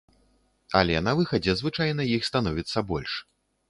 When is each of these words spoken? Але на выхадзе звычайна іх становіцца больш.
Але 0.79 1.03
на 1.09 1.13
выхадзе 1.21 1.57
звычайна 1.61 2.11
іх 2.17 2.21
становіцца 2.33 2.89
больш. 2.95 3.25